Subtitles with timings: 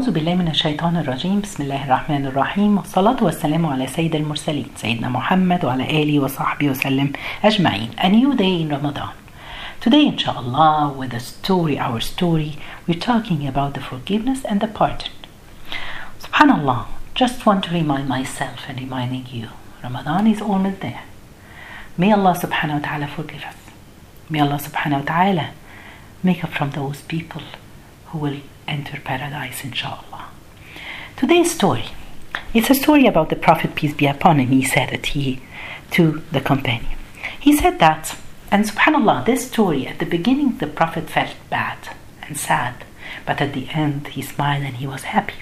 [0.00, 5.08] أعوذ بالله من الشيطان الرجيم بسم الله الرحمن الرحيم والصلاة والسلام على سيد المرسلين سيدنا
[5.08, 7.12] محمد وعلى آله وصحبه وسلم
[7.44, 9.12] أجمعين A new day in Ramadan
[9.82, 12.56] Today inshallah with the story, our story,
[12.88, 15.12] we're talking about the forgiveness and the pardon
[16.18, 19.48] Subhanallah, just want to remind myself and reminding you
[19.84, 21.02] Ramadan is almost there
[21.98, 23.56] May Allah subhanahu wa ta'ala forgive us
[24.30, 25.50] May Allah subhanahu wa ta'ala
[26.22, 27.42] make us from those people
[28.06, 28.40] who will
[28.70, 30.28] enter paradise, inshallah.
[31.16, 31.86] Today's story.
[32.54, 34.48] It's a story about the Prophet, peace be upon him.
[34.48, 35.40] He said it he,
[35.90, 36.96] to the companion.
[37.38, 38.16] He said that,
[38.50, 41.78] and subhanAllah, this story, at the beginning, the Prophet felt bad
[42.22, 42.84] and sad,
[43.26, 45.34] but at the end, he smiled and he was happy.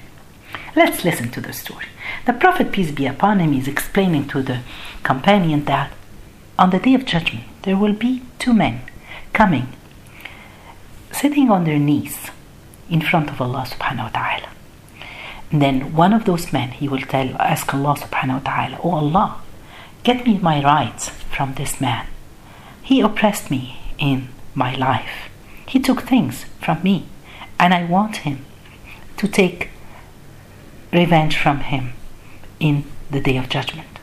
[0.74, 1.87] Let's listen to the story.
[2.27, 4.60] The Prophet, peace be upon him, is explaining to the
[5.02, 5.93] companion that
[6.59, 8.80] on the day of judgment, there will be two men
[9.33, 9.69] coming,
[11.13, 12.30] sitting on their knees
[12.91, 14.48] in front of Allah subhanahu wa ta'ala.
[15.51, 19.40] Then one of those men, he will tell, ask Allah subhanahu wa ta'ala, Oh Allah,
[20.02, 22.07] get me my rights from this man.
[22.82, 25.30] He oppressed me in my life.
[25.66, 27.07] He took things from me,
[27.59, 28.45] and I want him
[29.16, 29.70] to take
[30.93, 31.93] revenge from him
[32.60, 33.98] in the day of judgment.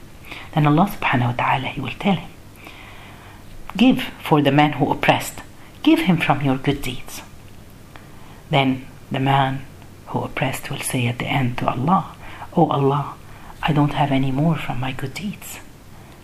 [0.54, 2.30] Then Allah subhanahu wa ta'ala, he will tell him,
[3.78, 5.42] Give for the man who oppressed,
[5.84, 7.22] give him from your good deeds.
[8.50, 9.66] Then the man
[10.08, 12.16] who oppressed will say at the end to Allah,
[12.56, 13.16] Oh Allah,
[13.62, 15.60] I don't have any more from my good deeds,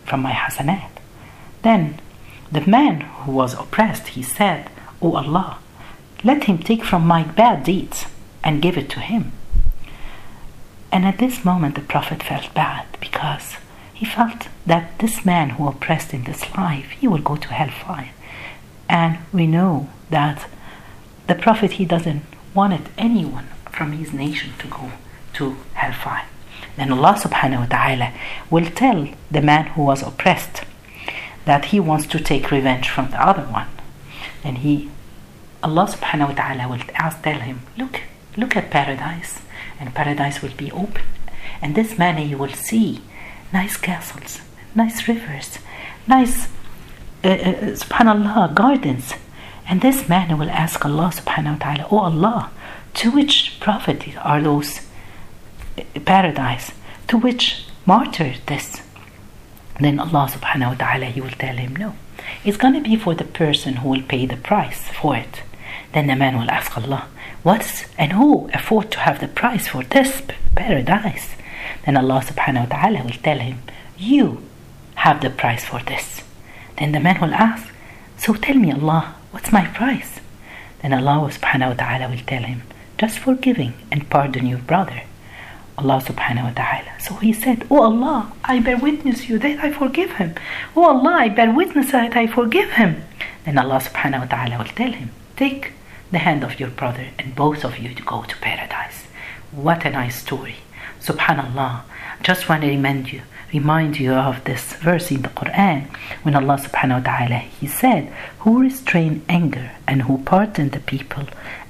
[0.06, 0.92] from my hasanat.
[1.62, 2.00] Then
[2.52, 4.70] the man who was oppressed, he said,
[5.02, 5.58] Oh Allah,
[6.24, 8.06] let him take from my bad deeds
[8.44, 9.32] and give it to him.
[10.92, 13.56] And at this moment the Prophet felt bad because
[13.94, 18.10] he felt that this man who oppressed in this life, he will go to hellfire.
[18.90, 20.50] And we know that
[21.32, 24.92] the Prophet, he doesn't wanted anyone from his nation to go
[25.32, 26.26] to hellfire.
[26.76, 28.14] Then Allah subhanahu wa ta'ala
[28.50, 30.64] will tell the man who was oppressed
[31.46, 33.70] that he wants to take revenge from the other one.
[34.44, 34.92] And he,
[35.64, 36.84] Allah subhanahu wa ta'ala will
[37.24, 38.02] tell him, look,
[38.36, 39.40] look at paradise.
[39.80, 41.06] And paradise will be open.
[41.62, 43.02] And this man, he will see
[43.54, 44.42] nice castles,
[44.76, 45.60] nice rivers,
[46.08, 46.48] nice,
[47.24, 47.54] uh, uh,
[47.84, 49.14] subhanallah, gardens.
[49.68, 52.52] And this man will ask Allah subhanahu wa ta'ala, Oh Allah,
[52.96, 54.82] to which prophet are those
[55.78, 56.72] eh, paradise?
[57.08, 58.82] To which martyr this?
[59.80, 61.96] Then Allah subhanahu wa ta'ala he will tell him, No.
[62.44, 65.44] It's gonna be for the person who will pay the price for it.
[65.94, 67.08] Then the man will ask Allah,
[67.44, 70.22] What's and who afford to have the price for this
[70.56, 71.32] paradise?
[71.86, 73.60] Then Allah subhanahu wa ta'ala will tell him,
[73.98, 74.44] You
[74.96, 76.24] have the price for this.
[76.78, 77.74] Then the man will ask,
[78.18, 80.20] So tell me, Allah, what's my price?
[80.82, 82.64] Then Allah subhanahu wa ta'ala will tell him,
[82.98, 85.04] Just forgiving and pardon your brother.
[85.78, 87.00] Allah subhanahu wa ta'ala.
[87.00, 90.36] So he said, Oh Allah, I bear witness you that I forgive him.
[90.76, 93.04] Oh Allah, I bear witness that I forgive him.
[93.46, 95.74] Then Allah subhanahu wa ta'ala will tell him, Take
[96.12, 99.06] the hand of your brother and both of you to go to paradise.
[99.52, 100.58] What a nice story.
[101.00, 101.82] Subhanallah.
[102.22, 103.22] Just want to remind you,
[103.54, 105.88] remind you of this verse in the Quran
[106.24, 111.26] when Allah subhanahu wa ta'ala he said, Who restrain anger and who pardon the people,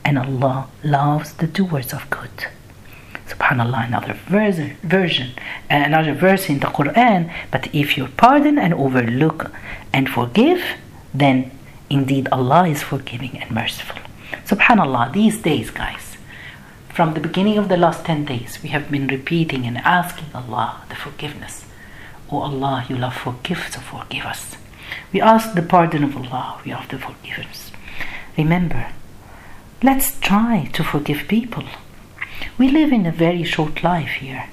[0.05, 2.47] and Allah loves the doers of good.
[3.27, 5.31] Subhanallah, another verse, version,
[5.69, 7.31] uh, another verse in the Quran.
[7.49, 9.51] But if you pardon and overlook
[9.93, 10.61] and forgive,
[11.13, 11.51] then
[11.89, 13.97] indeed Allah is forgiving and merciful.
[14.45, 16.17] Subhanallah, these days, guys,
[16.93, 20.83] from the beginning of the last 10 days, we have been repeating and asking Allah
[20.89, 21.65] the forgiveness.
[22.31, 24.55] Oh Allah, you love forgive, so forgive us.
[25.11, 27.71] We ask the pardon of Allah, we ask the forgiveness.
[28.37, 28.87] Remember,
[29.83, 31.65] let's try to forgive people.
[32.57, 34.45] We live in a very short life here.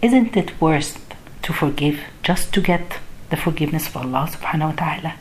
[0.00, 1.04] Isn't it worth
[1.42, 2.98] to forgive just to get
[3.30, 5.14] the forgiveness of Allah subhanahu wa ta'ala?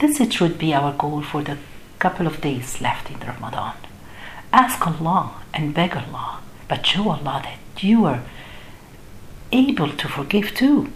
[0.00, 1.58] This it should be our goal for the
[2.00, 3.74] couple of days left in Ramadan.
[4.52, 8.22] Ask Allah and beg Allah, but show Allah that you are
[9.52, 10.90] able to forgive too.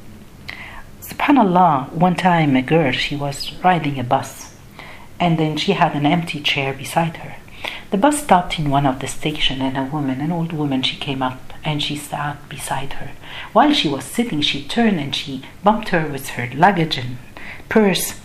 [1.09, 4.57] Subhanallah, one time a girl, she was riding a bus
[5.21, 7.37] and then she had an empty chair beside her.
[7.91, 10.97] The bus stopped in one of the station and a woman, an old woman, she
[10.97, 13.13] came up and she sat beside her.
[13.53, 17.19] While she was sitting, she turned and she bumped her with her luggage and
[17.69, 18.21] purse.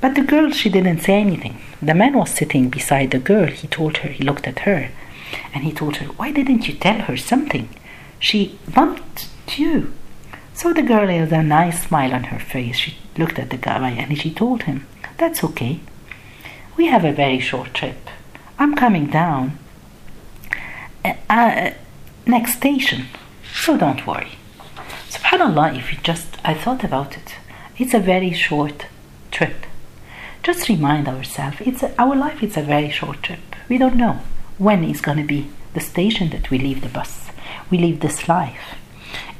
[0.00, 1.58] But the girl, she didn't say anything.
[1.82, 3.48] The man was sitting beside the girl.
[3.48, 4.90] He told her, he looked at her
[5.52, 7.68] and he told her, Why didn't you tell her something?
[8.18, 9.28] She bumped
[9.58, 9.92] you.
[10.54, 12.76] So the girl had a nice smile on her face.
[12.76, 14.86] She looked at the guy and she told him,
[15.18, 15.80] That's okay.
[16.76, 18.08] We have a very short trip.
[18.58, 19.58] I'm coming down
[21.04, 21.70] uh, uh,
[22.24, 23.06] next station.
[23.52, 24.32] So don't worry.
[25.10, 27.34] Subhanallah, if you just, I thought about it,
[27.76, 28.86] it's a very short
[29.32, 29.66] trip.
[30.44, 33.40] Just remind ourselves, it's a, our life is a very short trip.
[33.68, 34.20] We don't know
[34.58, 37.30] when is going to be the station that we leave the bus,
[37.70, 38.76] we leave this life.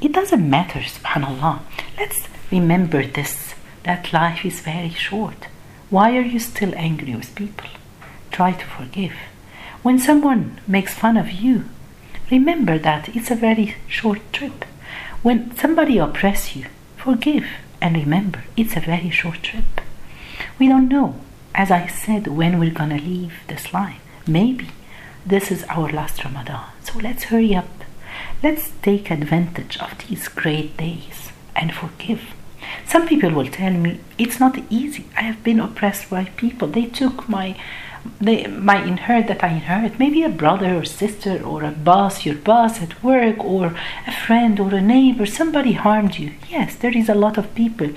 [0.01, 1.61] It doesn't matter, subhanallah.
[1.97, 5.47] Let's remember this that life is very short.
[5.89, 7.69] Why are you still angry with people?
[8.31, 9.13] Try to forgive.
[9.83, 11.65] When someone makes fun of you,
[12.31, 14.65] remember that it's a very short trip.
[15.21, 16.65] When somebody oppresses you,
[16.97, 17.45] forgive
[17.81, 19.81] and remember it's a very short trip.
[20.57, 21.15] We don't know,
[21.53, 24.01] as I said, when we're gonna leave this life.
[24.27, 24.69] Maybe
[25.25, 26.65] this is our last Ramadan.
[26.83, 27.74] So let's hurry up.
[28.43, 32.33] Let's take advantage of these great days and forgive.
[32.85, 35.05] Some people will tell me it's not easy.
[35.17, 36.67] I have been oppressed by people.
[36.67, 37.55] They took my
[38.21, 42.35] they, my inherit that I inherit, maybe a brother or sister or a boss, your
[42.35, 46.33] boss at work, or a friend or a neighbor, somebody harmed you.
[46.49, 47.89] Yes, there is a lot of people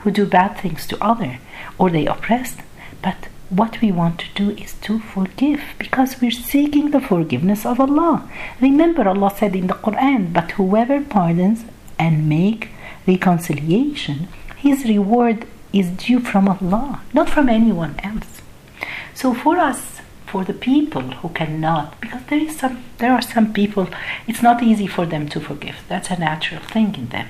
[0.00, 1.38] who do bad things to other
[1.78, 2.60] or they oppressed.
[3.02, 7.80] But what we want to do is to forgive because we're seeking the forgiveness of
[7.80, 8.28] Allah.
[8.60, 11.64] Remember Allah said in the Quran, but whoever pardons
[11.98, 12.68] and make
[13.06, 18.40] reconciliation, his reward is due from Allah, not from anyone else.
[19.14, 23.52] So for us, for the people who cannot, because there is some, there are some
[23.52, 23.88] people,
[24.28, 25.76] it's not easy for them to forgive.
[25.88, 27.28] That's a natural thing in them.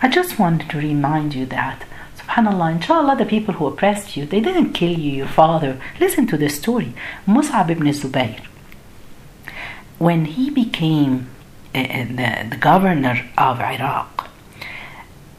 [0.00, 1.84] I just wanted to remind you that
[2.26, 5.80] Subhanallah, inshallah, the people who oppressed you, they didn't kill you, your father.
[6.00, 6.92] Listen to the story.
[7.26, 8.40] Mus'ab ibn Zubayr,
[9.98, 11.28] when he became
[11.74, 14.30] uh, the, the, governor of Iraq,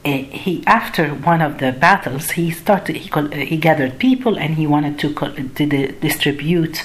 [0.04, 2.96] uh, he after one of the battles, he started.
[2.96, 6.82] He, uh, he gathered people and he wanted to, call, to distribute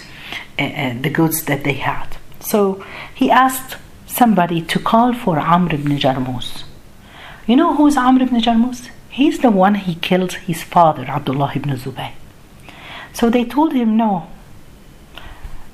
[0.57, 2.17] the goods that they had.
[2.39, 2.83] So
[3.13, 6.63] he asked somebody to call for Amr ibn Jarmus.
[7.47, 8.89] You know who's Amr ibn Jarmus?
[9.11, 12.13] He's the one he killed his father, Abdullah ibn Zubayr.
[13.11, 14.27] So they told him, No,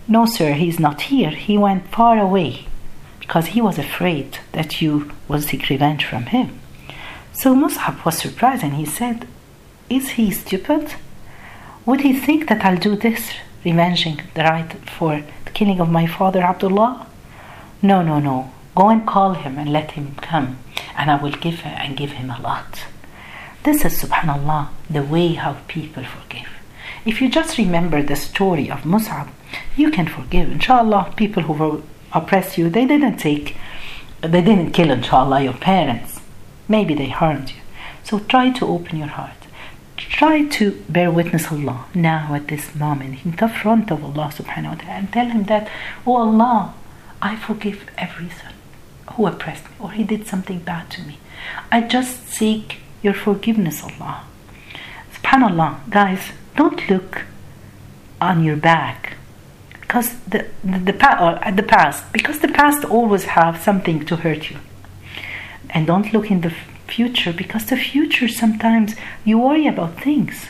[0.08, 1.30] no, sir, he's not here.
[1.30, 2.66] He went far away
[3.20, 6.60] because he was afraid that you will seek revenge from him.
[7.32, 9.28] So Mus'ab was surprised and he said,
[9.88, 10.96] Is he stupid?
[11.86, 16.08] Would he think that I'll do this, revenging the right for the killing of my
[16.08, 17.06] father Abdullah?
[17.84, 18.52] No, no, no.
[18.74, 20.58] Go and call him and let him come,
[20.98, 22.86] and I will give and give him a lot.
[23.68, 26.48] This is, subhanAllah, the way how people forgive.
[27.06, 29.28] If you just remember the story of Mus'ab,
[29.76, 30.50] you can forgive.
[30.50, 31.84] Inshallah, people who
[32.14, 33.58] oppress you, they didn't take,
[34.22, 36.22] they didn't kill, inshallah, your parents.
[36.70, 37.62] Maybe they harmed you.
[38.06, 39.42] So try to open your heart.
[39.98, 44.76] Try to bear witness Allah now at this moment in the front of Allah subhanahu
[44.76, 45.70] wa ta'ala and tell him that,
[46.06, 46.74] Oh Allah,
[47.22, 48.54] I forgive every son
[49.12, 51.20] who oppressed me or he did something bad to me.
[51.70, 54.24] I just seek your forgiveness, Allah.
[55.14, 57.24] SubhanAllah, guys, don't look
[58.20, 59.14] on your back.
[59.82, 64.50] Because the the, the, uh, the past because the past always have something to hurt
[64.50, 64.58] you.
[65.70, 66.54] And don't look in the
[66.88, 70.48] future because the future sometimes you worry about things.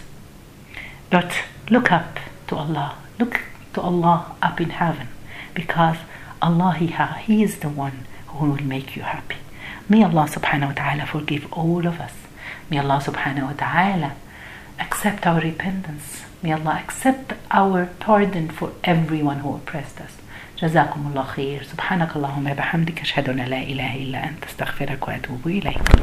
[1.09, 1.31] But
[1.69, 2.97] look up to Allah.
[3.19, 3.41] Look
[3.73, 5.07] to Allah up in heaven
[5.53, 5.97] because
[6.41, 6.87] Allah he,
[7.25, 9.37] he is the one who will make you happy.
[9.89, 12.13] May Allah subhanahu wa ta'ala forgive all of us
[12.69, 14.11] May Allah subhanahu wa ta'ala
[14.79, 16.23] accept our repentance.
[16.43, 20.11] May Allah accept our pardon for everyone who oppressed us.
[20.61, 25.97] جزاكم الله خير سبحانك اللهم وبحمدك أشهد أن لا إله إلا أنت أستغفرك وأتوب إليك